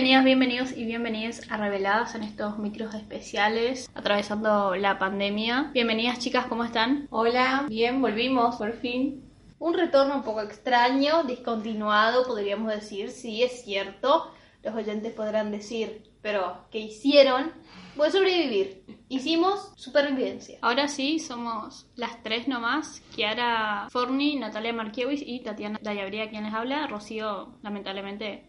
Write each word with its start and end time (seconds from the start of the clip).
Bienvenidos, 0.00 0.24
bienvenidos 0.24 0.76
y 0.76 0.84
bienvenidas 0.84 1.50
a 1.50 1.56
Reveladas 1.56 2.14
en 2.14 2.22
estos 2.22 2.56
micros 2.56 2.94
especiales 2.94 3.90
atravesando 3.96 4.76
la 4.76 4.96
pandemia. 4.96 5.72
Bienvenidas 5.74 6.20
chicas, 6.20 6.46
¿cómo 6.46 6.62
están? 6.62 7.08
Hola, 7.10 7.66
bien, 7.68 8.00
volvimos 8.00 8.54
por 8.54 8.74
fin. 8.74 9.28
Un 9.58 9.74
retorno 9.74 10.14
un 10.14 10.22
poco 10.22 10.40
extraño, 10.40 11.24
discontinuado, 11.24 12.24
podríamos 12.28 12.72
decir, 12.72 13.10
sí, 13.10 13.42
es 13.42 13.64
cierto. 13.64 14.30
Los 14.62 14.76
oyentes 14.76 15.12
podrán 15.14 15.50
decir, 15.50 16.04
pero 16.22 16.68
¿qué 16.70 16.78
hicieron? 16.78 17.50
Pues 17.96 18.12
sobrevivir. 18.12 18.84
Hicimos 19.08 19.72
supervivencia. 19.74 20.58
Ahora 20.62 20.86
sí, 20.86 21.18
somos 21.18 21.88
las 21.96 22.22
tres 22.22 22.46
nomás. 22.46 23.02
Kiara 23.16 23.88
Forni, 23.90 24.36
Natalia 24.36 24.72
Markiewicz 24.72 25.22
y 25.26 25.40
Tatiana 25.40 25.80
Dayabría 25.82 26.30
quien 26.30 26.44
les 26.44 26.54
habla. 26.54 26.86
Rocío, 26.86 27.58
lamentablemente, 27.62 28.48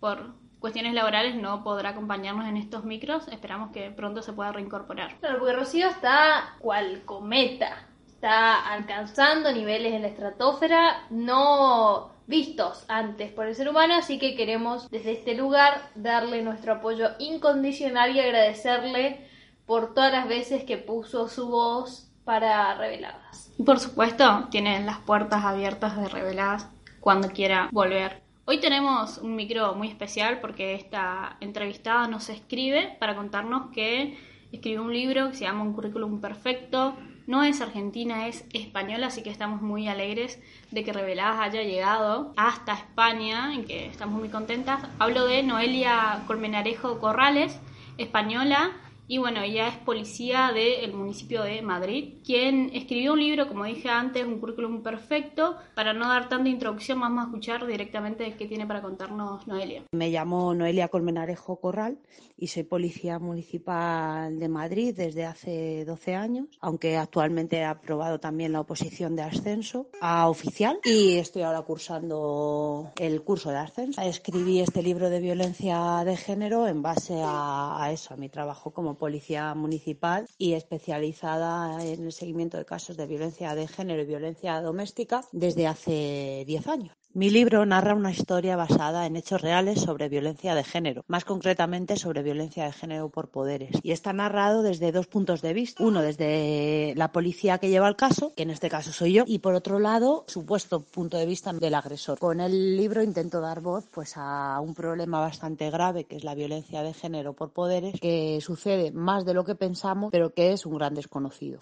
por 0.00 0.47
cuestiones 0.60 0.94
laborales 0.94 1.34
no 1.34 1.62
podrá 1.62 1.90
acompañarnos 1.90 2.46
en 2.46 2.56
estos 2.56 2.84
micros. 2.84 3.28
Esperamos 3.28 3.70
que 3.70 3.90
pronto 3.90 4.22
se 4.22 4.32
pueda 4.32 4.52
reincorporar. 4.52 5.18
Claro, 5.20 5.38
porque 5.38 5.54
Rocío 5.54 5.88
está 5.88 6.56
cual 6.58 7.02
cometa. 7.04 7.86
Está 8.06 8.72
alcanzando 8.72 9.52
niveles 9.52 9.94
en 9.94 10.02
la 10.02 10.08
estratosfera 10.08 11.06
no 11.10 12.10
vistos 12.26 12.84
antes 12.88 13.32
por 13.32 13.46
el 13.46 13.54
ser 13.54 13.68
humano, 13.68 13.94
así 13.94 14.18
que 14.18 14.34
queremos 14.34 14.90
desde 14.90 15.12
este 15.12 15.34
lugar 15.34 15.80
darle 15.94 16.42
nuestro 16.42 16.74
apoyo 16.74 17.10
incondicional 17.18 18.14
y 18.14 18.20
agradecerle 18.20 19.26
por 19.66 19.94
todas 19.94 20.12
las 20.12 20.28
veces 20.28 20.64
que 20.64 20.78
puso 20.78 21.28
su 21.28 21.48
voz 21.48 22.10
para 22.24 22.74
Reveladas. 22.74 23.52
Y 23.58 23.62
por 23.62 23.78
supuesto, 23.80 24.48
tienen 24.50 24.84
las 24.84 24.98
puertas 24.98 25.44
abiertas 25.44 25.96
de 25.96 26.08
Reveladas 26.08 26.68
cuando 27.00 27.30
quiera 27.30 27.68
volver. 27.72 28.27
Hoy 28.50 28.60
tenemos 28.60 29.18
un 29.18 29.36
micro 29.36 29.74
muy 29.74 29.88
especial 29.88 30.40
porque 30.40 30.72
esta 30.72 31.36
entrevistada 31.40 32.08
nos 32.08 32.30
escribe 32.30 32.96
para 32.98 33.14
contarnos 33.14 33.70
que 33.74 34.16
escribió 34.52 34.84
un 34.84 34.94
libro 34.94 35.28
que 35.28 35.36
se 35.36 35.44
llama 35.44 35.64
Un 35.64 35.74
currículum 35.74 36.22
perfecto. 36.22 36.96
No 37.26 37.44
es 37.44 37.60
argentina, 37.60 38.26
es 38.26 38.46
española, 38.54 39.08
así 39.08 39.22
que 39.22 39.28
estamos 39.28 39.60
muy 39.60 39.86
alegres 39.86 40.42
de 40.70 40.82
que 40.82 40.94
Reveladas 40.94 41.40
haya 41.40 41.62
llegado 41.62 42.32
hasta 42.38 42.72
España, 42.72 43.54
en 43.54 43.66
que 43.66 43.84
estamos 43.84 44.18
muy 44.18 44.30
contentas. 44.30 44.80
Hablo 44.98 45.26
de 45.26 45.42
Noelia 45.42 46.22
Colmenarejo 46.26 47.00
Corrales, 47.00 47.60
española, 47.98 48.70
y 49.08 49.16
bueno, 49.16 49.40
ella 49.40 49.68
es 49.68 49.76
policía 49.76 50.52
del 50.52 50.92
municipio 50.92 51.42
de 51.42 51.62
Madrid, 51.62 52.18
quien 52.22 52.70
escribió 52.74 53.14
un 53.14 53.20
libro, 53.20 53.48
como 53.48 53.64
dije 53.64 53.88
antes, 53.88 54.26
un 54.26 54.38
currículum 54.38 54.82
perfecto. 54.82 55.56
Para 55.74 55.94
no 55.94 56.08
dar 56.08 56.28
tanta 56.28 56.50
introducción, 56.50 57.00
vamos 57.00 57.24
a 57.24 57.28
escuchar 57.28 57.66
directamente 57.66 58.36
qué 58.36 58.46
tiene 58.46 58.66
para 58.66 58.82
contarnos 58.82 59.46
Noelia. 59.46 59.84
Me 59.92 60.10
llamo 60.10 60.52
Noelia 60.52 60.88
Colmenarejo 60.88 61.58
Corral 61.58 61.98
y 62.36 62.48
soy 62.48 62.64
policía 62.64 63.18
municipal 63.18 64.38
de 64.38 64.48
Madrid 64.48 64.94
desde 64.94 65.24
hace 65.24 65.84
12 65.86 66.14
años, 66.14 66.46
aunque 66.60 66.98
actualmente 66.98 67.56
he 67.56 67.64
aprobado 67.64 68.20
también 68.20 68.52
la 68.52 68.60
oposición 68.60 69.16
de 69.16 69.22
ascenso 69.22 69.88
a 70.02 70.28
oficial 70.28 70.78
y 70.84 71.16
estoy 71.16 71.42
ahora 71.42 71.62
cursando 71.62 72.92
el 72.98 73.22
curso 73.22 73.50
de 73.50 73.56
ascenso. 73.56 74.00
Escribí 74.02 74.60
este 74.60 74.82
libro 74.82 75.08
de 75.08 75.20
violencia 75.20 76.02
de 76.04 76.16
género 76.16 76.68
en 76.68 76.82
base 76.82 77.14
a, 77.24 77.82
a 77.82 77.90
eso, 77.90 78.12
a 78.12 78.16
mi 78.18 78.28
trabajo 78.28 78.70
como 78.70 78.97
policía 78.98 79.54
municipal 79.54 80.26
y 80.36 80.52
especializada 80.52 81.84
en 81.84 82.04
el 82.04 82.12
seguimiento 82.12 82.58
de 82.58 82.64
casos 82.64 82.96
de 82.96 83.06
violencia 83.06 83.54
de 83.54 83.66
género 83.66 84.02
y 84.02 84.06
violencia 84.06 84.60
doméstica 84.60 85.24
desde 85.32 85.66
hace 85.66 86.44
10 86.46 86.66
años. 86.68 86.92
Mi 87.14 87.30
libro 87.30 87.64
narra 87.64 87.94
una 87.94 88.10
historia 88.10 88.54
basada 88.54 89.06
en 89.06 89.16
hechos 89.16 89.40
reales 89.40 89.80
sobre 89.80 90.10
violencia 90.10 90.54
de 90.54 90.62
género, 90.62 91.04
más 91.08 91.24
concretamente 91.24 91.96
sobre 91.96 92.22
violencia 92.22 92.66
de 92.66 92.72
género 92.72 93.08
por 93.08 93.30
poderes. 93.30 93.70
Y 93.82 93.92
está 93.92 94.12
narrado 94.12 94.62
desde 94.62 94.92
dos 94.92 95.06
puntos 95.06 95.40
de 95.40 95.54
vista. 95.54 95.82
Uno 95.82 96.02
desde 96.02 96.92
la 96.96 97.10
policía 97.10 97.56
que 97.56 97.70
lleva 97.70 97.88
el 97.88 97.96
caso, 97.96 98.34
que 98.36 98.42
en 98.42 98.50
este 98.50 98.68
caso 98.68 98.92
soy 98.92 99.14
yo, 99.14 99.24
y 99.26 99.38
por 99.38 99.54
otro 99.54 99.78
lado, 99.78 100.24
supuesto 100.28 100.80
punto 100.80 101.16
de 101.16 101.24
vista 101.24 101.50
del 101.54 101.74
agresor. 101.74 102.18
Con 102.18 102.40
el 102.40 102.76
libro 102.76 103.02
intento 103.02 103.40
dar 103.40 103.62
voz 103.62 103.86
pues, 103.90 104.12
a 104.16 104.60
un 104.60 104.74
problema 104.74 105.18
bastante 105.18 105.70
grave, 105.70 106.04
que 106.04 106.16
es 106.16 106.24
la 106.24 106.34
violencia 106.34 106.82
de 106.82 106.92
género 106.92 107.32
por 107.32 107.52
poderes, 107.52 107.98
que 108.00 108.38
sucede 108.42 108.92
más 108.92 109.24
de 109.24 109.32
lo 109.32 109.44
que 109.44 109.54
pensamos, 109.54 110.12
pero 110.12 110.34
que 110.34 110.52
es 110.52 110.66
un 110.66 110.76
gran 110.76 110.94
desconocido. 110.94 111.58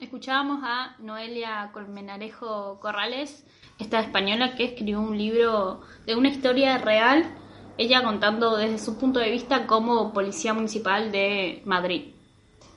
Escuchábamos 0.00 0.60
a 0.64 0.96
Noelia 0.98 1.68
Colmenarejo 1.74 2.80
Corrales, 2.80 3.44
esta 3.78 4.00
española 4.00 4.54
que 4.54 4.64
escribió 4.64 4.98
un 4.98 5.18
libro 5.18 5.82
de 6.06 6.16
una 6.16 6.30
historia 6.30 6.78
real, 6.78 7.26
ella 7.76 8.02
contando 8.02 8.56
desde 8.56 8.78
su 8.78 8.96
punto 8.96 9.20
de 9.20 9.30
vista 9.30 9.66
como 9.66 10.14
policía 10.14 10.54
municipal 10.54 11.12
de 11.12 11.60
Madrid. 11.66 12.14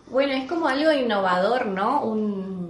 Bueno, 0.07 0.33
es 0.33 0.49
como 0.49 0.67
algo 0.67 0.91
innovador, 0.91 1.67
¿no? 1.67 2.03
Un 2.03 2.62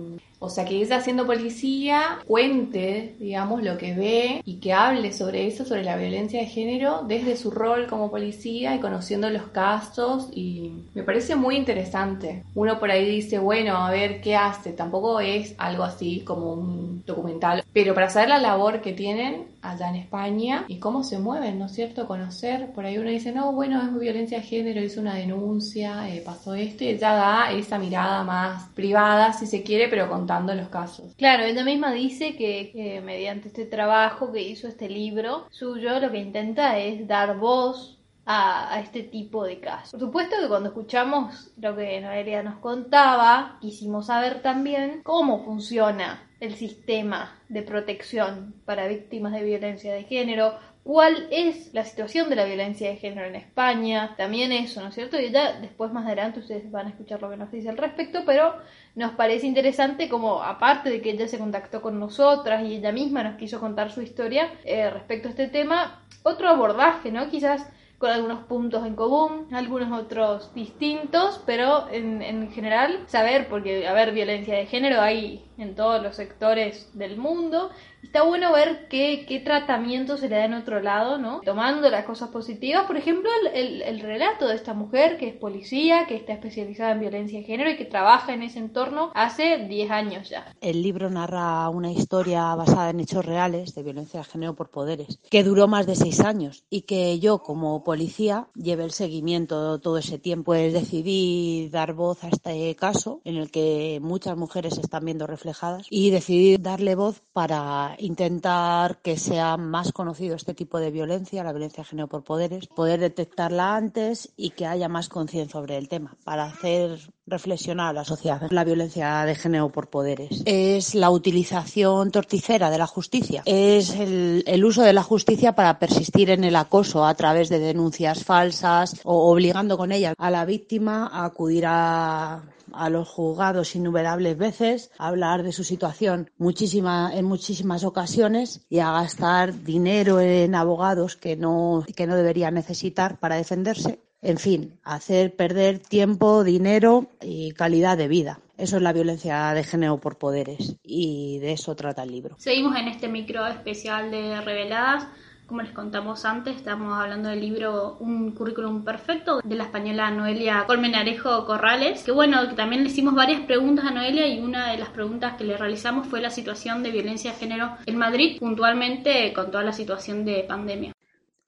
o 0.44 0.50
sea, 0.50 0.66
que 0.66 0.82
ella 0.82 1.00
siendo 1.00 1.26
policía 1.26 2.20
cuente, 2.28 3.16
digamos, 3.18 3.64
lo 3.64 3.78
que 3.78 3.96
ve 3.96 4.42
y 4.44 4.58
que 4.58 4.74
hable 4.74 5.14
sobre 5.14 5.48
eso, 5.48 5.64
sobre 5.64 5.86
la 5.86 5.96
violencia 5.96 6.42
de 6.42 6.48
género, 6.48 7.06
desde 7.08 7.38
su 7.38 7.50
rol 7.50 7.88
como 7.88 8.12
policía 8.12 8.76
y 8.76 8.80
conociendo 8.80 9.30
los 9.30 9.44
casos. 9.44 10.28
Y 10.34 10.74
me 10.94 11.04
parece 11.04 11.38
muy 11.38 11.56
interesante. 11.56 12.44
Uno 12.56 12.78
por 12.78 12.92
ahí 12.92 13.10
dice, 13.10 13.40
bueno, 13.40 13.78
a 13.78 13.90
ver 13.90 14.20
qué 14.20 14.36
hace. 14.36 14.74
Tampoco 14.74 15.22
es 15.22 15.56
algo 15.58 15.84
así 15.84 16.22
como 16.26 16.52
un 16.52 17.04
documental. 17.06 17.64
Pero 17.72 17.94
para 17.94 18.10
saber 18.10 18.28
la 18.28 18.40
labor 18.40 18.82
que 18.82 18.92
tienen 18.92 19.54
allá 19.62 19.88
en 19.90 19.96
España 19.96 20.66
y 20.68 20.80
cómo 20.80 21.04
se 21.04 21.20
mueven, 21.20 21.58
¿no 21.58 21.68
es 21.68 21.72
cierto? 21.72 22.06
Conocer, 22.06 22.74
por 22.74 22.86
ahí 22.86 22.98
uno 22.98 23.10
dice, 23.10 23.32
no, 23.32 23.54
bueno, 23.54 23.82
es 23.82 23.98
violencia 23.98 24.40
de 24.40 24.44
género, 24.44 24.82
hizo 24.82 25.00
una 25.00 25.16
denuncia, 25.16 26.10
eh, 26.10 26.22
pasó 26.24 26.54
esto, 26.54 26.84
y 26.84 26.90
ella 26.90 27.14
da 27.14 27.52
esa 27.52 27.80
mirada 27.80 28.24
más 28.24 28.68
privada, 28.76 29.32
si 29.32 29.48
se 29.48 29.64
quiere, 29.64 29.88
pero 29.88 30.10
contando 30.10 30.33
los 30.42 30.70
casos. 30.70 31.14
Claro, 31.16 31.44
ella 31.44 31.64
misma 31.64 31.92
dice 31.94 32.36
que, 32.36 33.02
mediante 33.04 33.48
este 33.48 33.66
trabajo 33.66 34.32
que 34.32 34.42
hizo 34.42 34.68
este 34.68 34.90
libro 34.90 35.48
suyo, 35.52 36.00
lo 36.00 36.12
que 36.12 36.20
intenta 36.20 36.78
es 36.80 37.08
dar 37.08 37.38
voz 37.38 38.00
a, 38.26 38.74
a, 38.74 38.80
este 38.80 39.04
tipo 39.04 39.44
de 39.44 39.60
casos. 39.60 39.92
Por 39.92 40.00
supuesto 40.00 40.36
que 40.40 40.48
cuando 40.48 40.70
escuchamos 40.70 41.52
lo 41.58 41.76
que 41.76 42.00
Noelia 42.00 42.42
nos 42.44 42.60
contaba, 42.60 43.58
quisimos 43.62 44.08
saber 44.08 44.42
también 44.42 45.02
cómo 45.04 45.44
funciona 45.44 46.30
el 46.40 46.56
sistema 46.56 47.40
de 47.50 47.62
protección 47.62 48.56
para 48.66 48.88
víctimas 48.88 49.34
de 49.34 49.44
violencia 49.44 49.94
de 49.94 50.04
género, 50.04 50.54
cuál 50.84 51.28
es 51.32 51.74
la 51.74 51.86
situación 51.86 52.30
de 52.30 52.36
la 52.36 52.46
violencia 52.46 52.90
de 52.90 52.98
género 52.98 53.28
en 53.28 53.36
España, 53.36 54.16
también 54.18 54.52
eso, 54.52 54.82
¿no 54.82 54.90
es 54.90 54.96
cierto? 54.96 55.20
Y 55.20 55.32
ya 55.32 55.60
después 55.60 55.92
más 55.92 56.06
adelante 56.06 56.42
ustedes 56.42 56.70
van 56.70 56.88
a 56.88 56.90
escuchar 56.90 57.22
lo 57.22 57.30
que 57.30 57.38
nos 57.38 57.52
dice 57.52 57.70
al 57.70 57.78
respecto, 57.78 58.24
pero 58.26 58.56
nos 58.96 59.14
parece 59.14 59.48
interesante 59.48 60.08
como 60.08 60.44
aparte 60.44 60.90
de 60.90 61.02
que 61.02 61.12
ella 61.12 61.28
se 61.28 61.40
contactó 61.40 61.82
con 61.82 62.00
nosotras 62.00 62.64
y 62.64 62.76
ella 62.76 62.92
misma 62.92 63.24
nos 63.24 63.38
quiso 63.38 63.60
contar 63.60 63.92
su 63.92 64.02
historia 64.02 64.52
eh, 64.64 64.90
respecto 64.90 65.28
a 65.28 65.32
este 65.32 65.48
tema, 65.48 66.04
otro 66.22 66.48
abordaje, 66.48 67.12
¿no? 67.12 67.30
Quizás 67.30 67.68
con 68.04 68.12
algunos 68.12 68.44
puntos 68.48 68.86
en 68.86 68.96
común, 68.96 69.48
algunos 69.54 69.98
otros 69.98 70.54
distintos, 70.54 71.42
pero 71.46 71.88
en, 71.90 72.22
en 72.22 72.52
general 72.52 73.06
saber, 73.08 73.48
porque 73.48 73.88
a 73.88 73.94
ver, 73.94 74.12
violencia 74.12 74.58
de 74.58 74.66
género 74.66 75.00
hay 75.00 75.46
en 75.58 75.74
todos 75.74 76.04
los 76.04 76.18
sectores 76.18 76.90
del 76.94 77.16
mundo 77.16 77.70
está 78.04 78.24
bueno 78.24 78.52
ver 78.52 78.88
qué, 78.90 79.26
qué 79.28 79.40
tratamiento 79.40 80.18
se 80.18 80.30
le 80.30 80.36
da 80.36 80.46
en 80.46 80.54
otro 80.54 80.82
lado, 80.82 81.18
¿no? 81.18 81.42
Tomando 81.42 81.90
las 81.90 82.06
cosas 82.06 82.30
positivas, 82.30 82.86
por 82.86 82.98
ejemplo, 82.98 83.30
el, 83.54 83.82
el, 83.82 84.00
relato 84.02 84.48
de 84.48 84.56
esta 84.56 84.74
mujer 84.74 85.18
que 85.18 85.30
es 85.30 85.36
policía, 85.36 86.06
que 86.06 86.16
está 86.16 86.34
especializada 86.34 86.92
en 86.92 87.00
violencia 87.00 87.40
de 87.40 87.46
género 87.46 87.72
y 87.72 87.78
que 87.78 87.86
trabaja 87.86 88.34
en 88.34 88.44
ese 88.44 88.60
entorno 88.60 89.12
hace 89.16 89.66
10 89.68 89.92
años 89.92 90.30
ya. 90.30 90.54
El 90.62 90.82
libro 90.82 91.10
narra 91.10 91.70
una 91.70 91.92
historia 91.92 92.54
basada 92.56 92.90
en 92.90 93.00
hechos 93.00 93.26
reales 93.26 93.74
de 93.74 93.84
violencia 93.84 94.20
de 94.20 94.26
género 94.26 94.54
por 94.54 94.70
poderes, 94.70 95.20
que 95.30 95.44
duró 95.44 95.68
más 95.68 95.88
de 95.88 95.96
seis 95.96 96.20
años 96.20 96.66
y 96.70 96.82
que 96.82 97.20
yo 97.20 97.40
como 97.40 97.84
policía 97.94 98.48
llevé 98.56 98.86
el 98.86 98.92
seguimiento 98.92 99.80
todo 99.80 100.00
ese 100.00 100.18
tiempo. 100.18 100.46
Pues 100.46 100.74
decidí 100.74 101.70
dar 101.70 101.94
voz 101.94 102.24
a 102.24 102.30
este 102.30 102.76
caso 102.76 103.22
en 103.24 103.36
el 103.38 103.52
que 103.52 104.00
muchas 104.02 104.36
mujeres 104.36 104.74
se 104.74 104.82
están 104.82 105.06
viendo 105.06 105.28
reflejadas 105.28 105.86
y 105.92 106.10
decidí 106.10 106.58
darle 106.58 106.96
voz 106.96 107.22
para 107.34 107.96
intentar 108.00 108.98
que 109.04 109.18
sea 109.18 109.58
más 109.58 109.92
conocido 109.92 110.36
este 110.36 110.56
tipo 110.56 110.80
de 110.80 110.90
violencia, 110.90 111.44
la 111.44 111.52
violencia 111.54 111.84
de 111.84 111.90
género 111.90 112.08
por 112.08 112.24
poderes, 112.24 112.66
poder 112.66 113.00
detectarla 113.00 113.76
antes 113.76 114.34
y 114.38 114.50
que 114.50 114.66
haya 114.66 114.90
más 114.90 115.08
conciencia 115.08 115.54
sobre 115.54 115.78
el 115.78 115.88
tema, 115.88 116.18
para 116.24 116.46
hacer 116.46 117.13
reflexionar 117.26 117.90
a 117.90 117.94
la 117.94 118.06
sociedad. 118.06 118.42
La 118.52 118.64
violencia 118.64 119.26
de 119.26 119.36
género 119.36 119.70
por 119.70 119.90
poderes 119.90 120.42
es 120.46 120.96
la 120.96 121.10
utilización 121.10 122.12
torticera 122.12 122.70
de 122.70 122.78
la 122.78 122.88
justicia, 122.88 123.44
es 123.46 123.92
el, 123.92 124.44
el, 124.46 124.66
uso 124.66 124.82
de 124.82 124.94
la 124.94 125.04
justicia 125.04 125.54
para 125.54 125.80
persistir 125.80 126.30
en 126.30 126.44
el 126.44 126.56
acoso 126.56 127.06
a 127.06 127.14
través 127.16 127.50
de 127.50 127.60
denuncias 127.60 128.24
falsas 128.24 129.00
o 129.04 129.32
obligando 129.32 129.78
con 129.78 129.92
ella 129.92 130.14
a 130.18 130.30
la 130.30 130.46
víctima 130.46 131.08
a 131.08 131.26
acudir 131.26 131.66
a 131.66 132.44
a 132.74 132.90
los 132.90 133.08
juzgados 133.10 133.76
innumerables 133.76 134.38
veces, 134.38 134.92
a 134.98 135.08
hablar 135.08 135.44
de 135.44 135.52
su 135.52 135.64
situación 135.64 136.30
muchísima, 136.38 137.12
en 137.14 137.26
muchísimas 137.26 137.84
ocasiones 137.84 138.66
y 138.70 138.80
a 138.80 138.92
gastar 138.92 139.64
dinero 139.64 140.20
en 140.20 140.56
abogados 140.56 141.16
que 141.16 141.36
no, 141.36 141.86
que 141.96 142.08
no 142.08 142.16
debería 142.16 142.52
necesitar 142.52 143.20
para 143.20 143.36
defenderse. 143.36 144.00
En 144.22 144.38
fin, 144.38 144.80
hacer 144.84 145.36
perder 145.36 145.80
tiempo, 145.80 146.44
dinero 146.46 147.08
y 147.22 147.52
calidad 147.52 147.98
de 147.98 148.08
vida. 148.08 148.40
Eso 148.58 148.78
es 148.78 148.82
la 148.82 148.94
violencia 148.94 149.54
de 149.54 149.64
género 149.64 149.98
por 149.98 150.18
poderes 150.18 150.78
y 150.82 151.40
de 151.40 151.52
eso 151.52 151.76
trata 151.76 152.04
el 152.04 152.12
libro. 152.12 152.36
Seguimos 152.38 152.78
en 152.78 152.88
este 152.88 153.10
micro 153.10 153.46
especial 153.48 154.12
de 154.12 154.40
Reveladas 154.42 155.08
como 155.54 155.62
les 155.62 155.72
contamos 155.72 156.26
antes, 156.26 156.56
estamos 156.56 156.98
hablando 156.98 157.30
del 157.30 157.40
libro 157.40 157.98
Un 158.00 158.32
currículum 158.32 158.84
perfecto 158.84 159.40
de 159.44 159.56
la 159.56 159.66
española 159.66 160.10
Noelia 160.10 160.64
Colmenarejo 160.66 161.46
Corrales, 161.46 162.02
que 162.02 162.12
bueno, 162.12 162.50
que 162.50 162.56
también 162.56 162.82
le 162.82 162.90
hicimos 162.90 163.14
varias 163.14 163.42
preguntas 163.42 163.86
a 163.86 163.92
Noelia 163.92 164.26
y 164.26 164.40
una 164.40 164.72
de 164.72 164.80
las 164.80 164.90
preguntas 164.90 165.36
que 165.38 165.44
le 165.44 165.56
realizamos 165.56 166.08
fue 166.08 166.22
la 166.22 166.32
situación 166.32 166.82
de 166.82 166.90
violencia 166.90 167.34
de 167.34 167.38
género 167.38 167.78
en 167.86 167.98
Madrid, 167.98 168.40
puntualmente 168.40 169.32
con 169.32 169.52
toda 169.52 169.64
la 169.64 169.74
situación 169.74 170.26
de 170.26 170.44
pandemia. 170.44 170.94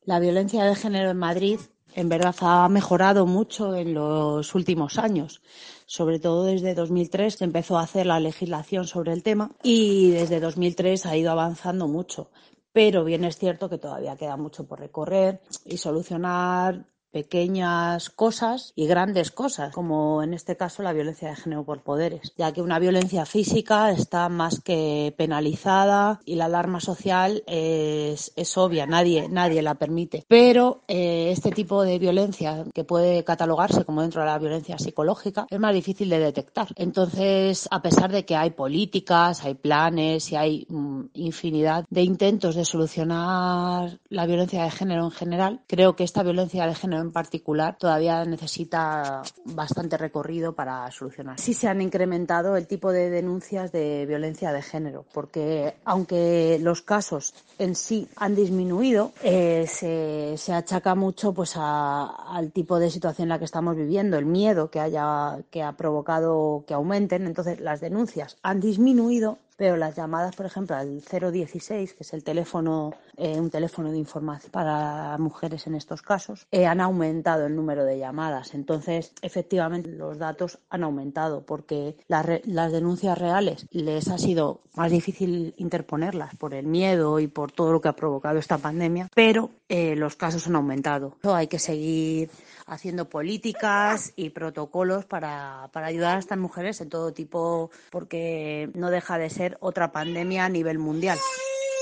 La 0.04 0.19
violencia 0.19 0.66
de 0.66 0.75
género 0.75 1.10
en 1.10 1.18
Madrid 1.18 1.60
en 1.96 2.08
verdad 2.08 2.36
ha 2.42 2.69
mejorado 2.69 3.25
mucho 3.25 3.74
en 3.74 3.96
los 3.96 4.54
últimos 4.54 5.00
años. 5.00 5.42
Sobre 5.88 6.19
todo 6.19 6.44
desde 6.44 6.75
2003 6.75 7.34
se 7.34 7.44
empezó 7.44 7.80
a 7.80 7.84
hacer 7.84 8.06
la 8.06 8.19
legislación 8.19 8.86
sobre 8.86 9.13
el 9.13 9.24
tema 9.24 9.50
y 9.63 10.12
desde 10.12 10.40
2003 10.40 11.08
ha 11.08 11.18
ido 11.18 11.31
avanzando 11.31 11.88
mucho 11.88 12.30
pero 12.75 13.06
bien 13.06 13.24
es 13.24 13.38
cierto 13.38 13.69
que 13.69 13.77
todavía 13.77 14.18
queda 14.18 14.36
mucho 14.36 14.68
por 14.68 14.81
recorrer 14.81 15.39
y 15.63 15.77
solucionar 15.77 16.86
pequeñas 17.15 18.09
cosas 18.09 18.73
y 18.75 18.88
grandes 18.88 19.31
cosas, 19.31 19.73
como 19.73 20.21
en 20.21 20.33
este 20.33 20.57
caso 20.57 20.83
la 20.83 20.91
violencia 20.91 21.29
de 21.29 21.38
género 21.38 21.63
por 21.63 21.81
poderes, 21.81 22.33
ya 22.38 22.51
que 22.51 22.62
una 22.62 22.77
violencia 22.77 23.25
física 23.25 23.89
está 23.91 24.27
más 24.27 24.59
que 24.59 25.13
penalizada 25.17 26.19
y 26.25 26.35
la 26.35 26.45
alarma 26.45 26.81
social 26.81 27.41
es, 27.47 28.33
es 28.35 28.57
obvia, 28.57 28.85
nadie, 28.85 29.29
nadie 29.29 29.62
la 29.62 29.75
permite. 29.75 30.25
Pero 30.27 30.81
eh, 30.89 31.29
este 31.31 31.51
tipo 31.51 31.83
de 31.83 32.00
violencia, 32.00 32.65
que 32.73 32.83
puede 32.83 33.23
catalogarse 33.23 33.85
como 33.85 34.01
dentro 34.01 34.19
de 34.19 34.27
la 34.27 34.38
violencia 34.38 34.77
psicológica, 34.77 35.47
es 35.50 35.59
más 35.62 35.73
difícil 35.73 36.09
de 36.09 36.19
detectar. 36.19 36.67
Entonces, 36.75 37.65
a 37.71 37.81
pesar 37.81 38.12
de 38.12 38.25
que 38.25 38.35
hay 38.35 38.50
políticas, 38.50 39.45
hay 39.45 39.53
planes 39.53 40.33
y 40.33 40.35
hay 40.35 40.67
mm, 40.67 41.03
infinidad 41.13 41.85
de 41.89 42.01
intentos 42.01 42.56
de 42.56 42.65
solucionar 42.65 44.01
la 44.09 44.25
violencia 44.25 44.65
de 44.65 44.71
género 44.71 45.06
en 45.06 45.12
general, 45.12 45.62
creo 45.65 45.95
que 45.95 46.03
esta 46.03 46.21
violencia 46.21 46.67
de 46.67 46.75
género 46.75 47.05
en 47.06 47.12
particular 47.12 47.78
todavía 47.78 48.25
necesita 48.25 49.24
bastante 49.46 49.98
recorrido 49.98 50.54
para 50.54 50.90
solucionar. 50.92 51.40
Sí 51.40 51.54
se 51.54 51.68
han 51.68 51.81
incrementado 51.81 52.57
el 52.57 52.68
tipo 52.68 52.92
de 52.92 53.10
denuncias 53.10 53.72
de 53.72 54.06
violencia 54.06 54.52
de 54.52 54.62
género, 54.62 55.06
porque 55.13 55.75
aunque 55.86 56.60
los 56.62 56.81
casos 56.81 57.34
en 57.57 57.75
sí 57.75 58.07
han 58.18 58.36
disminuido, 58.36 59.12
eh, 59.24 59.66
se, 59.68 60.36
se, 60.38 60.54
achaca 60.54 60.96
mucho 60.96 61.34
pues 61.34 61.54
al 61.56 62.52
tipo 62.52 62.80
de 62.80 62.90
situación 62.90 63.25
en 63.25 63.30
la 63.30 63.40
que 63.40 63.46
estamos 63.46 63.75
viviendo, 63.75 64.18
el 64.18 64.25
miedo 64.25 64.69
que 64.69 64.80
haya 64.80 65.38
que 65.50 65.63
ha 65.63 65.74
provocado 65.74 66.63
que 66.68 66.74
aumenten. 66.74 67.25
Entonces 67.25 67.60
las 67.60 67.81
denuncias 67.81 68.38
han 68.44 68.60
disminuido, 68.60 69.38
pero 69.56 69.78
las 69.78 69.96
llamadas, 69.96 70.36
por 70.36 70.46
ejemplo, 70.46 70.75
al 70.75 71.02
016, 71.02 71.94
que 71.94 72.04
es 72.04 72.13
el 72.13 72.24
teléfono, 72.24 72.94
eh, 73.18 73.40
un 73.40 73.50
teléfono 73.50 73.92
de 73.92 73.98
información 73.98 74.52
para 74.52 75.18
mujeres 75.18 75.68
en 75.68 75.75
estos 75.75 76.02
casos, 76.02 76.48
eh, 76.52 76.66
han 76.66 76.81
aumentado 76.81 77.46
el 77.46 77.56
número 77.56 77.86
de 77.86 77.98
llamadas. 77.98 78.54
Entonces, 78.54 79.13
efectivamente, 79.22 79.90
los 79.90 80.18
datos 80.18 80.60
han 80.69 80.84
aumentado 80.84 81.46
porque 81.46 81.98
las, 82.07 82.25
las 82.46 82.72
denuncias 82.72 83.18
reales 83.18 83.68
les 83.72 84.07
ha 84.10 84.18
sido 84.18 84.62
más 84.75 84.92
difícil 84.92 85.54
interponerlas 85.58 86.36
por 86.36 86.54
el 86.54 86.66
miedo 86.66 87.19
y 87.19 87.28
por 87.28 87.51
todo 87.51 87.72
lo 87.72 87.81
que 87.81 87.88
ha 87.88 87.96
provocado 87.96 88.40
esta 88.40 88.58
pandemia, 88.58 89.10
pero 89.13 89.51
eh, 89.69 89.96
los 89.96 90.16
casos 90.16 90.48
han 90.48 90.56
aumentado. 90.56 91.18
Hay 91.24 91.48
que 91.48 91.60
seguir 91.60 92.30
haciendo 92.68 93.08
políticas 93.10 94.13
y 94.16 94.31
protocolos 94.31 95.06
para, 95.06 95.69
para 95.72 95.88
ayudar 95.88 96.18
a 96.18 96.19
estas 96.19 96.38
mujeres 96.38 96.81
en 96.81 96.90
todo 96.90 97.13
tipo, 97.13 97.69
porque 97.92 98.69
no 98.74 98.90
deja 98.90 99.18
de 99.18 99.30
ser 99.30 99.44
otra 99.59 99.92
pandemia 99.92 100.45
a 100.45 100.50
nivel 100.50 100.80
mundial, 100.80 101.18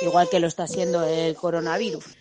igual 0.02 0.28
que 0.30 0.40
lo 0.40 0.48
está 0.48 0.68
siendo 0.68 1.04
el 1.04 1.36
coronavirus. 1.36 2.18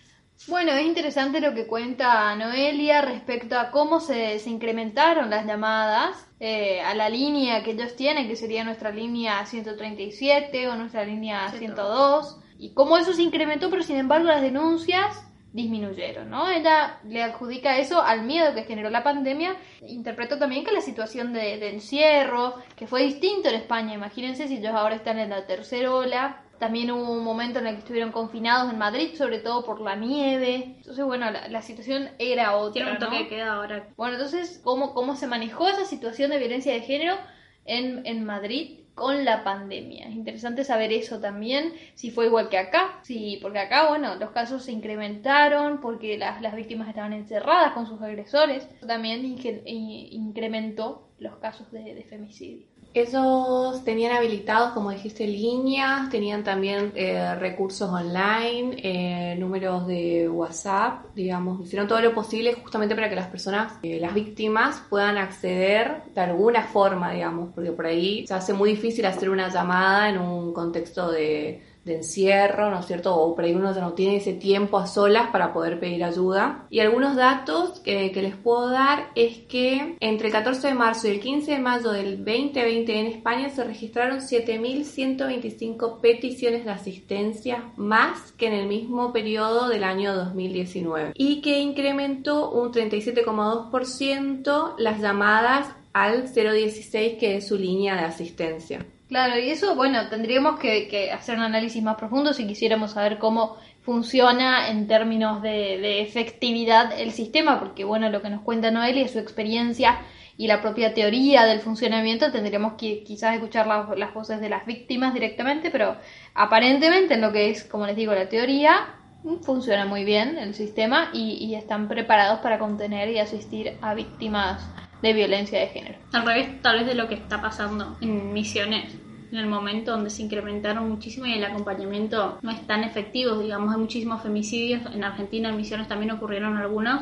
Bueno, 0.48 0.72
es 0.72 0.84
interesante 0.84 1.40
lo 1.40 1.54
que 1.54 1.68
cuenta 1.68 2.34
Noelia 2.34 3.00
respecto 3.02 3.56
a 3.56 3.70
cómo 3.70 4.00
se, 4.00 4.40
se 4.40 4.50
incrementaron 4.50 5.30
las 5.30 5.46
llamadas 5.46 6.16
eh, 6.40 6.80
a 6.80 6.94
la 6.94 7.08
línea 7.08 7.62
que 7.62 7.72
ellos 7.72 7.94
tienen, 7.94 8.26
que 8.26 8.34
sería 8.34 8.64
nuestra 8.64 8.90
línea 8.90 9.46
137 9.46 10.68
o 10.68 10.74
nuestra 10.74 11.04
línea 11.04 11.48
102, 11.52 12.38
y 12.58 12.74
cómo 12.74 12.98
eso 12.98 13.12
se 13.12 13.22
incrementó, 13.22 13.70
pero 13.70 13.84
sin 13.84 13.96
embargo 13.96 14.26
las 14.26 14.42
denuncias 14.42 15.22
disminuyeron, 15.52 16.30
¿no? 16.30 16.50
Ella 16.50 16.98
le 17.04 17.22
adjudica 17.22 17.78
eso 17.78 18.00
al 18.00 18.22
miedo 18.22 18.54
que 18.54 18.64
generó 18.64 18.90
la 18.90 19.02
pandemia. 19.02 19.56
Interpreto 19.86 20.38
también 20.38 20.64
que 20.64 20.72
la 20.72 20.80
situación 20.80 21.32
de, 21.32 21.68
encierro, 21.68 22.54
que 22.76 22.86
fue 22.86 23.02
distinto 23.02 23.48
en 23.48 23.56
España, 23.56 23.94
imagínense 23.94 24.48
si 24.48 24.56
ellos 24.56 24.74
ahora 24.74 24.94
están 24.94 25.18
en 25.18 25.30
la 25.30 25.46
tercera 25.46 25.94
ola. 25.94 26.42
También 26.58 26.92
hubo 26.92 27.12
un 27.12 27.24
momento 27.24 27.58
en 27.58 27.66
el 27.66 27.74
que 27.74 27.80
estuvieron 27.80 28.12
confinados 28.12 28.72
en 28.72 28.78
Madrid, 28.78 29.14
sobre 29.16 29.40
todo 29.40 29.64
por 29.64 29.80
la 29.80 29.96
nieve. 29.96 30.76
Entonces, 30.76 31.04
bueno, 31.04 31.26
la, 31.30 31.62
situación 31.62 32.10
era 32.18 32.56
otra. 32.56 32.72
Tiene 32.72 32.92
un 32.92 32.98
toque 32.98 33.28
queda 33.28 33.54
ahora. 33.54 33.88
Bueno, 33.96 34.14
entonces, 34.14 34.60
¿cómo, 34.62 34.94
¿cómo 34.94 35.16
se 35.16 35.26
manejó 35.26 35.68
esa 35.68 35.84
situación 35.84 36.30
de 36.30 36.38
violencia 36.38 36.72
de 36.72 36.80
género 36.80 37.16
en, 37.64 38.06
en 38.06 38.24
Madrid? 38.24 38.81
Con 38.94 39.24
la 39.24 39.44
pandemia. 39.44 40.08
Es 40.08 40.14
interesante 40.14 40.64
saber 40.64 40.92
eso 40.92 41.20
también, 41.20 41.72
si 41.94 42.10
fue 42.10 42.26
igual 42.26 42.48
que 42.48 42.58
acá, 42.58 43.00
sí, 43.02 43.38
porque 43.40 43.58
acá, 43.58 43.88
bueno, 43.88 44.16
los 44.16 44.30
casos 44.30 44.64
se 44.64 44.72
incrementaron 44.72 45.80
porque 45.80 46.18
las, 46.18 46.42
las 46.42 46.54
víctimas 46.54 46.88
estaban 46.88 47.12
encerradas 47.12 47.72
con 47.72 47.86
sus 47.86 48.00
agresores, 48.02 48.68
también 48.86 49.24
incrementó 49.24 51.08
los 51.18 51.36
casos 51.36 51.70
de 51.70 52.04
femicidio. 52.08 52.71
Esos 52.94 53.84
tenían 53.84 54.14
habilitados, 54.14 54.72
como 54.72 54.90
dijiste, 54.90 55.26
líneas, 55.26 56.10
tenían 56.10 56.44
también 56.44 56.92
eh, 56.94 57.34
recursos 57.36 57.88
online, 57.88 58.76
eh, 58.82 59.34
números 59.38 59.86
de 59.86 60.28
WhatsApp, 60.28 61.06
digamos, 61.14 61.62
hicieron 61.62 61.88
todo 61.88 62.02
lo 62.02 62.14
posible 62.14 62.52
justamente 62.52 62.94
para 62.94 63.08
que 63.08 63.16
las 63.16 63.28
personas, 63.28 63.72
eh, 63.82 63.98
las 63.98 64.12
víctimas, 64.12 64.82
puedan 64.90 65.16
acceder 65.16 66.02
de 66.14 66.20
alguna 66.20 66.64
forma, 66.64 67.12
digamos, 67.12 67.50
porque 67.54 67.72
por 67.72 67.86
ahí 67.86 68.26
se 68.26 68.34
hace 68.34 68.52
muy 68.52 68.70
difícil 68.70 69.06
hacer 69.06 69.30
una 69.30 69.48
llamada 69.48 70.10
en 70.10 70.18
un 70.18 70.52
contexto 70.52 71.10
de 71.10 71.62
de 71.84 71.96
encierro, 71.96 72.70
¿no 72.70 72.78
es 72.80 72.86
cierto? 72.86 73.14
O 73.16 73.34
por 73.34 73.44
ahí 73.44 73.54
uno 73.54 73.72
no 73.72 73.92
tiene 73.94 74.16
ese 74.16 74.34
tiempo 74.34 74.78
a 74.78 74.86
solas 74.86 75.30
para 75.30 75.52
poder 75.52 75.80
pedir 75.80 76.04
ayuda. 76.04 76.66
Y 76.70 76.78
algunos 76.80 77.16
datos 77.16 77.80
que, 77.80 78.12
les 78.12 78.36
puedo 78.36 78.70
dar 78.70 79.10
es 79.16 79.38
que 79.38 79.96
entre 80.00 80.28
el 80.28 80.32
14 80.32 80.68
de 80.68 80.74
marzo 80.74 81.08
y 81.08 81.12
el 81.12 81.20
15 81.20 81.52
de 81.52 81.58
mayo 81.58 81.90
del 81.90 82.18
2020 82.18 83.00
en 83.00 83.06
España 83.06 83.48
se 83.48 83.64
registraron 83.64 84.20
7.125 84.20 86.00
peticiones 86.00 86.64
de 86.64 86.70
asistencia 86.70 87.72
más 87.76 88.30
que 88.32 88.46
en 88.46 88.52
el 88.52 88.68
mismo 88.68 89.12
periodo 89.12 89.68
del 89.68 89.82
año 89.82 90.14
2019 90.14 91.14
y 91.14 91.40
que 91.40 91.58
incrementó 91.58 92.50
un 92.50 92.72
37,2% 92.72 94.74
las 94.78 95.00
llamadas 95.00 95.68
al 95.92 96.32
016 96.32 97.18
que 97.18 97.36
es 97.36 97.48
su 97.48 97.58
línea 97.58 97.96
de 97.96 98.02
asistencia. 98.02 98.86
Claro, 99.12 99.38
y 99.38 99.50
eso, 99.50 99.74
bueno, 99.74 100.08
tendríamos 100.08 100.58
que, 100.58 101.10
hacer 101.12 101.36
un 101.36 101.44
análisis 101.44 101.82
más 101.82 101.96
profundo 101.96 102.32
si 102.32 102.46
quisiéramos 102.46 102.92
saber 102.92 103.18
cómo 103.18 103.58
funciona 103.82 104.70
en 104.70 104.86
términos 104.86 105.42
de, 105.42 106.00
efectividad 106.00 106.98
el 106.98 107.10
sistema, 107.10 107.58
porque 107.58 107.84
bueno, 107.84 108.08
lo 108.08 108.22
que 108.22 108.30
nos 108.30 108.40
cuenta 108.40 108.70
Noelia 108.70 109.04
es 109.04 109.10
su 109.10 109.18
experiencia 109.18 110.00
y 110.38 110.46
la 110.46 110.62
propia 110.62 110.94
teoría 110.94 111.44
del 111.44 111.60
funcionamiento, 111.60 112.32
tendríamos 112.32 112.72
que 112.78 113.04
quizás 113.04 113.34
escuchar 113.34 113.66
las 113.66 114.14
voces 114.14 114.40
de 114.40 114.48
las 114.48 114.64
víctimas 114.64 115.12
directamente, 115.12 115.70
pero 115.70 115.98
aparentemente 116.32 117.12
en 117.12 117.20
lo 117.20 117.32
que 117.32 117.50
es, 117.50 117.64
como 117.64 117.86
les 117.86 117.96
digo, 117.96 118.14
la 118.14 118.30
teoría, 118.30 118.94
funciona 119.42 119.84
muy 119.84 120.04
bien 120.04 120.38
el 120.38 120.54
sistema 120.54 121.10
y, 121.12 121.54
están 121.54 121.86
preparados 121.86 122.40
para 122.40 122.58
contener 122.58 123.10
y 123.10 123.18
asistir 123.18 123.76
a 123.82 123.92
víctimas 123.92 124.66
de 125.02 125.12
violencia 125.12 125.58
de 125.58 125.66
género. 125.66 125.98
Al 126.12 126.24
revés, 126.24 126.62
tal 126.62 126.78
vez 126.78 126.86
de 126.86 126.94
lo 126.94 127.08
que 127.08 127.14
está 127.14 127.42
pasando 127.42 127.96
en 128.00 128.32
Misiones, 128.32 129.01
en 129.32 129.38
el 129.38 129.46
momento 129.46 129.92
donde 129.92 130.10
se 130.10 130.22
incrementaron 130.22 130.88
muchísimo 130.88 131.26
y 131.26 131.32
el 131.32 131.44
acompañamiento 131.44 132.38
no 132.42 132.50
es 132.50 132.66
tan 132.66 132.84
efectivo, 132.84 133.38
digamos, 133.38 133.74
hay 133.74 133.80
muchísimos 133.80 134.22
femicidios, 134.22 134.82
en 134.94 135.02
Argentina 135.02 135.48
en 135.48 135.56
Misiones 135.56 135.88
también 135.88 136.10
ocurrieron 136.10 136.58
algunos, 136.58 137.00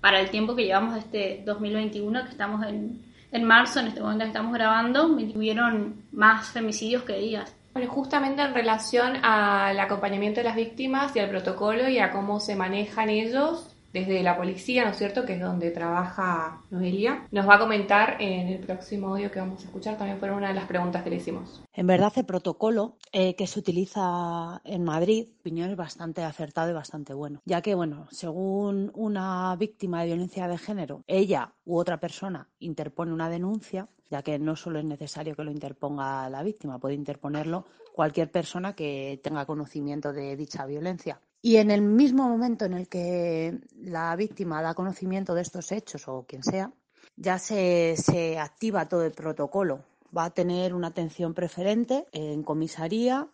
para 0.00 0.20
el 0.20 0.30
tiempo 0.30 0.54
que 0.54 0.64
llevamos 0.64 0.96
este 0.96 1.42
2021, 1.44 2.24
que 2.24 2.30
estamos 2.30 2.64
en, 2.64 3.02
en 3.32 3.44
marzo, 3.44 3.80
en 3.80 3.88
este 3.88 4.00
momento 4.00 4.24
que 4.24 4.28
estamos 4.28 4.52
grabando, 4.52 5.08
tuvieron 5.32 5.96
más 6.12 6.48
femicidios 6.50 7.02
que 7.02 7.18
días. 7.18 7.52
Bueno, 7.72 7.90
justamente 7.90 8.42
en 8.42 8.54
relación 8.54 9.16
al 9.24 9.80
acompañamiento 9.80 10.40
de 10.40 10.44
las 10.44 10.54
víctimas 10.54 11.16
y 11.16 11.18
al 11.18 11.28
protocolo 11.28 11.88
y 11.88 11.98
a 11.98 12.12
cómo 12.12 12.38
se 12.38 12.54
manejan 12.54 13.08
ellos, 13.08 13.73
desde 13.94 14.24
la 14.24 14.36
policía, 14.36 14.84
¿no 14.84 14.90
es 14.90 14.98
cierto?, 14.98 15.24
que 15.24 15.34
es 15.34 15.40
donde 15.40 15.70
trabaja 15.70 16.64
Noelia, 16.70 17.28
nos 17.30 17.48
va 17.48 17.54
a 17.54 17.58
comentar 17.60 18.20
en 18.20 18.48
el 18.48 18.58
próximo 18.58 19.10
audio 19.10 19.30
que 19.30 19.38
vamos 19.38 19.62
a 19.62 19.66
escuchar, 19.66 19.96
también 19.96 20.18
fue 20.18 20.32
una 20.32 20.48
de 20.48 20.54
las 20.54 20.66
preguntas 20.66 21.04
que 21.04 21.10
le 21.10 21.16
hicimos. 21.16 21.62
En 21.72 21.86
verdad, 21.86 22.12
el 22.16 22.26
protocolo 22.26 22.96
eh, 23.12 23.36
que 23.36 23.46
se 23.46 23.60
utiliza 23.60 24.60
en 24.64 24.82
Madrid, 24.82 25.28
opinión 25.38 25.70
es 25.70 25.76
bastante 25.76 26.24
acertado 26.24 26.70
y 26.70 26.74
bastante 26.74 27.14
bueno, 27.14 27.40
ya 27.44 27.62
que, 27.62 27.76
bueno, 27.76 28.08
según 28.10 28.90
una 28.94 29.54
víctima 29.54 30.00
de 30.00 30.06
violencia 30.06 30.48
de 30.48 30.58
género, 30.58 31.04
ella 31.06 31.52
u 31.64 31.78
otra 31.78 32.00
persona 32.00 32.48
interpone 32.58 33.12
una 33.12 33.30
denuncia, 33.30 33.88
ya 34.10 34.22
que 34.22 34.40
no 34.40 34.56
solo 34.56 34.80
es 34.80 34.84
necesario 34.84 35.36
que 35.36 35.44
lo 35.44 35.52
interponga 35.52 36.28
la 36.30 36.42
víctima, 36.42 36.80
puede 36.80 36.96
interponerlo 36.96 37.64
cualquier 37.92 38.28
persona 38.28 38.74
que 38.74 39.20
tenga 39.22 39.46
conocimiento 39.46 40.12
de 40.12 40.36
dicha 40.36 40.66
violencia. 40.66 41.20
Y 41.44 41.58
en 41.58 41.70
el 41.70 41.82
mismo 41.82 42.26
momento 42.26 42.64
en 42.64 42.72
el 42.72 42.88
que 42.88 43.60
la 43.76 44.16
víctima 44.16 44.62
da 44.62 44.72
conocimiento 44.72 45.34
de 45.34 45.42
estos 45.42 45.72
hechos 45.72 46.08
o 46.08 46.24
quien 46.26 46.42
sea, 46.42 46.72
ya 47.16 47.38
se, 47.38 48.38
activa 48.40 48.88
todo 48.88 49.04
el 49.04 49.12
protocolo. 49.12 49.84
Va 50.16 50.24
a 50.24 50.30
tener 50.30 50.72
una 50.72 50.86
atención 50.86 51.34
preferente 51.34 52.06
en 52.12 52.44
comisaría 52.44 53.28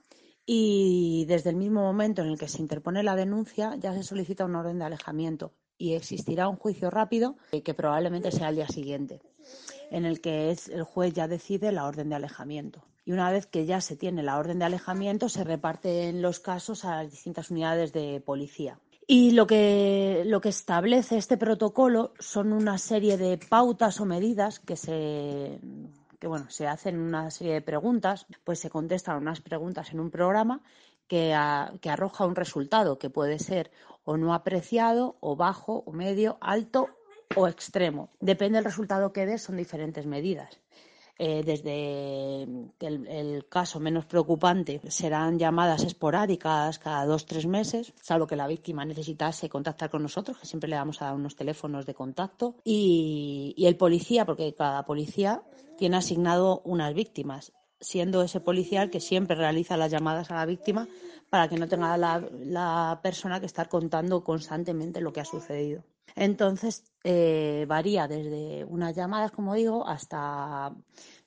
y 0.45 1.25
desde 1.29 1.51
el 1.51 1.57
mismo 1.57 1.83
momento 1.83 2.23
en 2.23 2.31
el 2.31 2.37
que 2.37 2.49
se 2.49 2.61
interpone 2.61 3.05
la 3.05 3.15
denuncia 3.15 3.77
ya 3.77 3.95
se 3.95 4.03
solicita 4.03 4.45
un 4.45 4.57
orden 4.57 4.81
de 4.81 4.87
alejamiento 4.87 5.53
y 5.79 5.95
existirá 5.95 6.49
un 6.49 6.57
juicio 6.57 6.91
rápido 6.91 7.37
que 7.63 7.75
probablemente 7.75 8.33
sea 8.33 8.49
el 8.49 8.57
día 8.57 8.67
siguiente, 8.67 9.21
en 9.93 10.05
el 10.05 10.21
que 10.21 10.51
el 10.51 10.83
juez 10.83 11.15
ya 11.15 11.29
decide 11.29 11.71
la 11.71 11.87
orden 11.87 12.09
de 12.09 12.17
alejamiento 12.17 12.83
y 13.11 13.13
una 13.13 13.33
vez 13.33 13.47
que 13.47 13.67
ya 13.67 13.81
se 13.81 13.97
tiene 13.97 14.23
la 14.23 14.39
orden 14.39 14.61
de 14.61 14.67
alejamiento 14.67 15.29
se 15.29 15.43
reparten 15.43 16.23
los 16.23 16.39
casos 16.39 16.85
a 16.85 17.03
las 17.03 17.11
distintas 17.11 17.51
unidades 17.51 17.93
de 17.93 18.23
policía. 18.25 18.79
Y 19.05 19.33
lo 19.33 19.49
que, 19.49 20.23
lo 20.27 20.41
que 20.41 20.51
establece 20.51 21.17
este 21.17 21.37
protocolo 21.37 22.13
son 22.21 22.53
una 22.53 22.79
serie 22.79 23.17
de 23.17 23.37
pautas 23.37 24.01
o 24.01 24.05
medidas 24.07 24.61
que 24.61 24.77
se, 24.77 25.59
que 26.21 26.29
bueno, 26.29 26.49
se 26.51 26.69
hacen 26.69 27.01
una 27.01 27.33
serie 27.33 27.55
de 27.55 27.63
preguntas, 27.63 28.27
pues 28.45 28.61
se 28.61 28.71
contestan 28.71 29.17
unas 29.17 29.41
preguntas 29.41 29.91
en 29.91 29.99
un 29.99 30.13
programa 30.13 30.63
que, 31.09 31.37
que, 31.81 31.91
arroja 31.91 32.27
un 32.27 32.37
resultado 32.37 33.01
que 33.01 33.11
puede 33.11 33.41
ser 33.41 33.73
o 34.05 34.19
no 34.19 34.35
apreciado, 34.35 35.17
o 35.19 35.35
bajo, 35.35 35.83
o 35.85 35.91
medio, 35.91 36.39
alto 36.41 36.91
o 37.35 37.49
extremo. 37.49 38.11
Depende 38.21 38.59
del 38.59 38.67
resultado 38.67 39.13
que 39.13 39.27
dé, 39.27 39.37
son 39.37 39.57
diferentes 39.57 40.07
medidas. 40.07 40.61
Eh, 41.23 41.43
desde 41.45 42.45
el, 42.81 43.47
caso 43.51 43.79
menos 43.79 44.07
preocupante 44.07 44.81
serán 44.89 45.39
llamadas 45.39 45.85
esporádicas 45.85 46.79
cada 46.79 47.05
dos 47.05 47.27
tres 47.27 47.45
meses, 47.45 47.93
salvo 48.01 48.27
que 48.27 48.37
la 48.37 48.47
víctima 48.47 48.87
necesitase 48.87 49.51
contactar 49.51 49.91
con 49.91 50.03
nosotros, 50.03 50.39
que 50.39 50.47
siempre 50.47 50.71
le 50.71 50.77
vamos 50.77 51.03
a 51.03 51.05
dar 51.05 51.15
unos 51.15 51.37
teléfonos 51.37 51.85
de 51.85 51.93
contacto, 51.93 52.55
y, 52.65 53.55
el 53.59 53.77
policía, 53.77 54.25
porque 54.25 54.55
cada 54.55 54.87
policía 54.87 55.43
tiene 55.77 55.99
asignado 55.99 56.63
unas 56.65 56.95
víctimas, 56.95 57.53
siendo 57.79 58.23
ese 58.23 58.41
policía 58.41 58.83
el 58.83 58.89
que 58.89 59.01
siempre 59.01 59.37
realiza 59.37 59.77
las 59.77 59.93
llamadas 59.93 60.31
a 60.31 60.37
la 60.37 60.47
víctima 60.47 60.89
para 61.29 61.49
que 61.49 61.59
no 61.59 61.69
tenga 61.69 61.99
la, 61.99 62.99
persona 63.03 63.41
que 63.41 63.47
estar 63.47 63.69
contando 63.69 64.25
constantemente 64.25 65.03
lo 65.03 65.13
que 65.13 65.21
ha 65.21 65.27
sucedido. 65.27 65.85
Entonces, 66.17 66.85
eh, 67.05 67.65
varía 67.69 68.09
desde 68.09 68.65
unas 68.65 68.95
llamadas, 68.95 69.31
como 69.31 69.55
digo, 69.55 69.87
hasta 69.87 70.73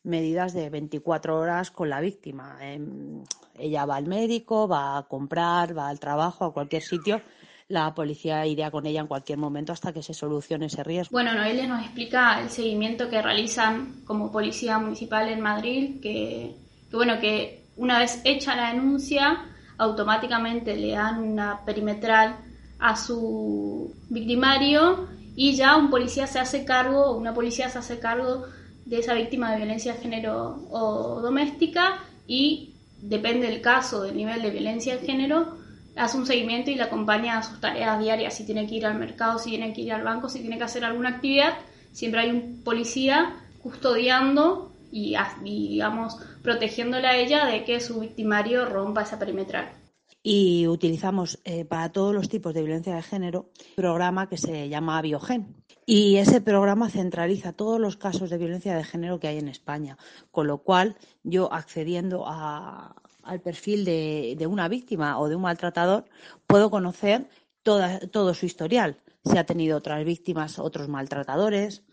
medidas 0.03 0.53
de 0.53 0.69
24 0.69 1.39
horas 1.39 1.71
con 1.71 1.89
la 1.89 2.01
víctima. 2.01 2.57
Em, 2.61 3.23
ella 3.57 3.85
va 3.85 3.95
al 3.95 4.05
médico, 4.05 4.67
va 4.67 4.97
a 4.97 5.03
comprar, 5.03 5.77
va 5.77 5.87
al 5.89 5.99
trabajo, 5.99 6.45
a 6.45 6.53
cualquier 6.53 6.81
sitio. 6.81 7.21
La 7.69 7.93
policía 7.95 8.45
iría 8.45 8.69
con 8.69 8.85
ella 8.85 9.01
en 9.01 9.07
cualquier 9.07 9.37
momento 9.37 9.71
hasta 9.71 9.93
que 9.93 10.03
se 10.03 10.13
solucione 10.13 10.65
ese 10.65 10.83
riesgo. 10.83 11.11
Bueno, 11.13 11.33
Noelia 11.33 11.65
nos 11.65 11.81
explica 11.81 12.41
el 12.41 12.49
seguimiento 12.49 13.09
que 13.09 13.21
realizan 13.21 14.03
como 14.05 14.31
policía 14.31 14.77
municipal 14.77 15.29
en 15.29 15.41
Madrid, 15.41 16.01
que, 16.01 16.55
que 16.89 16.95
bueno, 16.95 17.19
que 17.19 17.63
una 17.77 17.99
vez 17.99 18.21
hecha 18.25 18.55
la 18.55 18.73
denuncia, 18.73 19.45
automáticamente 19.77 20.75
le 20.75 20.91
dan 20.91 21.23
una 21.23 21.63
perimetral 21.65 22.35
a 22.80 22.96
su 22.96 23.94
victimario 24.10 25.08
y 25.36 25.56
ya 25.56 25.77
un 25.77 25.89
policía 25.89 26.27
se 26.27 26.39
hace 26.39 26.65
cargo, 26.65 27.15
una 27.15 27.34
policía 27.34 27.70
se 27.70 27.80
hace 27.80 28.00
cargo 28.00 28.46
de 28.86 29.00
esa 29.00 29.13
víctima 29.13 29.51
de 29.51 29.58
violencia 29.58 29.94
de 29.94 30.00
género 30.00 30.68
o 30.70 31.22
doméstica 31.22 32.00
y 32.27 32.74
depende 33.01 33.48
del 33.48 33.62
caso, 33.62 34.03
del 34.03 34.15
nivel 34.15 34.42
de 34.42 34.50
violencia 34.50 34.98
de 34.98 35.06
género, 35.06 35.58
hace 35.96 36.18
un 36.18 36.25
seguimiento 36.25 36.72
y 36.72 36.75
la 36.75 36.86
acompaña 36.86 37.38
a 37.38 37.44
sus 37.44 37.60
tareas 37.60 38.00
diarias, 38.00 38.36
si 38.36 38.46
tiene 38.46 38.68
que 38.68 38.75
ir 38.75 38.86
al 38.86 38.98
mercado, 38.98 39.39
si 39.39 39.51
tiene 39.51 39.74
que 39.74 39.82
ir 39.82 39.94
al 39.94 40.03
banco, 40.03 40.30
si 40.30 40.39
tiene 40.39 40.58
que 40.58 40.63
hacer 40.63 40.86
alguna 40.86 41.10
actividad, 41.10 41.53
siempre 41.92 42.22
hay 42.22 42.32
un 42.32 42.62
policía 42.63 43.36
custodiando 43.62 44.72
y, 44.92 45.15
y 45.44 45.68
digamos 45.70 46.18
protegiéndola 46.42 47.10
a 47.10 47.18
ella 47.18 47.46
de 47.46 47.63
que 47.63 47.80
su 47.80 48.00
victimario 48.00 48.65
rompa 48.65 49.03
esa 49.03 49.18
perimetral 49.18 49.82
y 50.24 50.68
utilizamos 50.68 51.39
eh, 51.44 51.65
para 51.65 51.92
todos 51.92 52.15
los 52.15 52.30
tipos 52.30 52.53
de 52.53 52.63
violencia 52.63 52.96
de 52.96 53.01
género 53.03 53.50
un 53.70 53.75
programa 53.75 54.30
que 54.30 54.38
se 54.38 54.70
llama 54.70 55.01
Biogen. 55.01 55.63
Y 55.86 56.15
ese 56.15 56.39
programa 56.39 56.89
centraliza 56.89 57.51
todos 57.51 57.80
los 57.80 57.98
casos 57.98 58.30
de 58.30 58.38
violencia 58.38 58.75
de 58.75 58.86
género 58.86 59.20
que 59.20 59.27
hay 59.27 59.38
en 59.38 59.50
España, 59.50 59.98
con 60.32 60.48
lo 60.48 60.60
cual 60.60 60.96
yo 61.24 61.51
accediendo 61.53 62.25
al 62.25 63.42
perfil 63.42 63.84
de, 63.84 64.48
una 64.48 64.70
víctima 64.70 65.20
o 65.20 65.27
de 65.27 65.36
un 65.36 65.42
maltratador 65.42 66.06
puedo 66.48 66.72
conocer 66.72 67.27
todo 67.63 68.34
su 68.34 68.46
historial, 68.46 69.01
si 69.25 69.38
ha 69.38 69.46
tenido 69.46 69.77
otras 69.77 70.03
víctimas, 70.06 70.58
otros 70.58 70.88
maltratadores, 70.88 71.84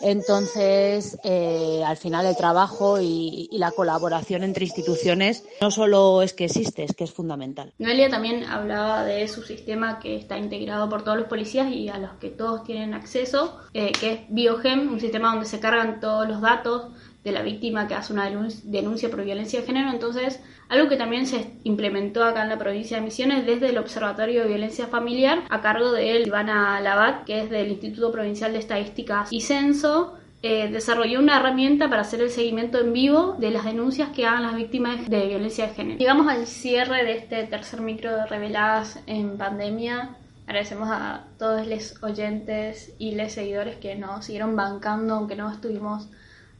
entonces, 0.00 1.18
eh, 1.24 1.82
al 1.84 1.96
final 1.96 2.26
el 2.26 2.36
trabajo 2.36 3.00
y, 3.00 3.48
la 3.52 3.70
colaboración 3.70 4.42
entre 4.42 4.64
instituciones 4.64 5.44
no 5.60 5.70
solo 5.70 6.20
es 6.20 6.34
que 6.34 6.44
existe, 6.44 6.84
es 6.84 6.94
que 6.94 7.04
es 7.04 7.12
fundamental. 7.12 7.72
Noelia 7.78 8.10
también 8.10 8.44
hablaba 8.44 9.04
de 9.04 9.26
su 9.28 9.42
sistema 9.42 9.98
que 9.98 10.16
está 10.16 10.36
integrado 10.36 10.88
por 10.88 11.02
todos 11.02 11.16
los 11.16 11.26
policías 11.26 11.72
y 11.72 11.88
a 11.88 11.98
los 11.98 12.12
que 12.14 12.28
todos 12.28 12.64
tienen 12.64 12.92
acceso, 12.92 13.58
eh, 13.72 13.92
que 13.98 14.12
es 14.12 14.20
Biogem, 14.28 14.92
un 14.92 15.00
sistema 15.00 15.30
donde 15.30 15.46
se 15.46 15.58
cargan 15.58 16.00
todos 16.00 16.28
los 16.28 16.40
datos 16.42 16.88
de 17.26 17.32
la 17.32 17.42
víctima 17.42 17.88
que 17.88 17.94
hace 17.94 18.12
una 18.12 18.30
denuncia 18.62 19.10
por 19.10 19.24
violencia 19.24 19.60
de 19.60 19.66
género. 19.66 19.90
Entonces, 19.90 20.40
algo 20.68 20.88
que 20.88 20.96
también 20.96 21.26
se 21.26 21.54
implementó 21.64 22.22
acá 22.22 22.44
en 22.44 22.48
la 22.48 22.56
provincia 22.56 22.98
de 22.98 23.02
Misiones 23.02 23.44
desde 23.44 23.70
el 23.70 23.78
Observatorio 23.78 24.42
de 24.42 24.48
Violencia 24.48 24.86
Familiar 24.86 25.42
a 25.50 25.60
cargo 25.60 25.90
de 25.90 26.20
Ivana 26.20 26.80
Labat, 26.80 27.24
que 27.24 27.40
es 27.40 27.50
del 27.50 27.72
Instituto 27.72 28.12
Provincial 28.12 28.52
de 28.52 28.60
Estadísticas 28.60 29.32
y 29.32 29.40
Censo, 29.40 30.14
eh, 30.40 30.68
desarrolló 30.70 31.18
una 31.18 31.40
herramienta 31.40 31.90
para 31.90 32.02
hacer 32.02 32.20
el 32.20 32.30
seguimiento 32.30 32.78
en 32.78 32.92
vivo 32.92 33.34
de 33.40 33.50
las 33.50 33.64
denuncias 33.64 34.10
que 34.10 34.24
hagan 34.24 34.44
las 34.44 34.54
víctimas 34.54 35.10
de 35.10 35.26
violencia 35.26 35.66
de 35.66 35.74
género. 35.74 35.98
Llegamos 35.98 36.28
al 36.28 36.46
cierre 36.46 37.04
de 37.04 37.16
este 37.16 37.42
tercer 37.42 37.80
micro 37.80 38.14
de 38.14 38.24
Reveladas 38.26 39.00
en 39.08 39.36
Pandemia. 39.36 40.14
Agradecemos 40.46 40.88
a 40.92 41.24
todos 41.40 41.66
los 41.66 42.00
oyentes 42.04 42.94
y 43.00 43.16
los 43.16 43.32
seguidores 43.32 43.78
que 43.78 43.96
nos 43.96 44.26
siguieron 44.26 44.54
bancando, 44.54 45.14
aunque 45.14 45.34
no 45.34 45.50
estuvimos 45.50 46.08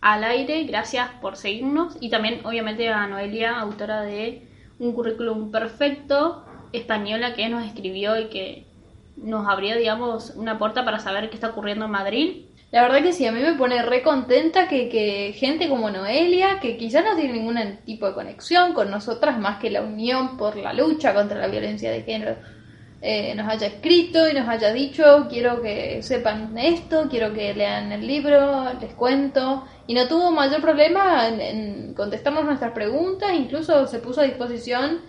al 0.00 0.24
aire. 0.24 0.64
Gracias 0.64 1.08
por 1.20 1.36
seguirnos 1.36 1.96
y 2.00 2.10
también 2.10 2.40
obviamente 2.44 2.88
a 2.88 3.06
Noelia, 3.06 3.58
autora 3.58 4.02
de 4.02 4.42
Un 4.78 4.92
currículum 4.92 5.50
perfecto, 5.50 6.44
española 6.72 7.34
que 7.34 7.48
nos 7.48 7.64
escribió 7.64 8.18
y 8.18 8.26
que 8.26 8.66
nos 9.16 9.48
abrió, 9.48 9.76
digamos, 9.76 10.34
una 10.36 10.58
puerta 10.58 10.84
para 10.84 10.98
saber 10.98 11.30
qué 11.30 11.36
está 11.36 11.48
ocurriendo 11.48 11.86
en 11.86 11.90
Madrid. 11.90 12.46
La 12.72 12.82
verdad 12.82 13.02
que 13.02 13.12
sí, 13.12 13.24
a 13.24 13.32
mí 13.32 13.40
me 13.40 13.54
pone 13.54 13.80
re 13.82 14.02
contenta 14.02 14.68
que, 14.68 14.88
que 14.88 15.32
gente 15.34 15.68
como 15.68 15.88
Noelia, 15.90 16.60
que 16.60 16.76
quizás 16.76 17.04
no 17.04 17.16
tiene 17.16 17.32
ningún 17.32 17.58
tipo 17.86 18.06
de 18.06 18.14
conexión 18.14 18.74
con 18.74 18.90
nosotras 18.90 19.38
más 19.38 19.58
que 19.58 19.70
la 19.70 19.82
unión 19.82 20.36
por 20.36 20.56
la 20.56 20.72
lucha 20.72 21.14
contra 21.14 21.38
la 21.38 21.46
violencia 21.46 21.90
de 21.90 22.02
género, 22.02 22.36
eh, 23.02 23.34
nos 23.34 23.48
haya 23.48 23.66
escrito 23.66 24.28
y 24.28 24.32
nos 24.32 24.48
haya 24.48 24.72
dicho, 24.72 25.26
quiero 25.28 25.60
que 25.60 26.02
sepan 26.02 26.56
esto, 26.56 27.08
quiero 27.10 27.32
que 27.34 27.54
lean 27.54 27.92
el 27.92 28.06
libro, 28.06 28.72
les 28.80 28.94
cuento, 28.94 29.64
y 29.86 29.94
no 29.94 30.08
tuvo 30.08 30.30
mayor 30.30 30.62
problema 30.62 31.28
en, 31.28 31.94
contestarnos 31.94 32.44
nuestras 32.44 32.72
preguntas, 32.72 33.32
incluso 33.34 33.86
se 33.86 33.98
puso 33.98 34.22
a 34.22 34.24
disposición, 34.24 35.02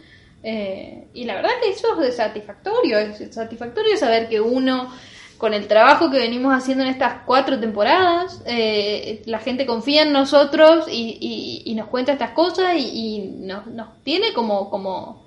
eh, 0.44 1.08
y 1.14 1.26
la 1.26 1.36
verdad 1.36 1.50
que 1.62 1.70
eso 1.70 2.02
es 2.02 2.16
satisfactorio, 2.16 2.98
es 3.00 3.34
satisfactorio 3.34 3.96
saber 3.98 4.28
que 4.28 4.42
uno 4.42 4.90
con 5.38 5.54
el 5.54 5.68
trabajo 5.68 6.10
que 6.10 6.18
venimos 6.18 6.54
haciendo 6.54 6.84
en 6.84 6.90
estas 6.90 7.24
cuatro 7.26 7.60
temporadas, 7.60 8.42
eh, 8.46 9.22
la 9.26 9.40
gente 9.40 9.66
confía 9.66 10.02
en 10.02 10.12
nosotros 10.12 10.88
y, 10.92 11.62
y, 11.64 11.76
nos 11.76 11.88
cuenta 11.88 12.12
estas 12.12 12.32
cosas 12.32 12.76
y, 12.76 12.90
y 12.90 13.20
nos, 13.46 13.68
nos, 13.68 14.04
tiene 14.04 14.34
como, 14.34 14.70
como, 14.70 15.27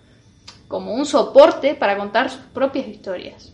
como 0.71 0.95
un 0.95 1.05
soporte 1.05 1.75
para 1.75 1.97
contar 1.97 2.31
sus 2.31 2.43
propias 2.43 2.87
historias. 2.87 3.53